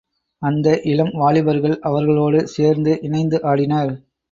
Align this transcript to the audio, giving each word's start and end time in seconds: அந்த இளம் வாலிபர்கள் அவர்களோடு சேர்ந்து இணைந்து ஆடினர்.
அந்த 0.41 0.79
இளம் 0.83 1.11
வாலிபர்கள் 1.13 1.75
அவர்களோடு 1.81 2.47
சேர்ந்து 2.47 2.99
இணைந்து 3.01 3.39
ஆடினர். 3.43 3.93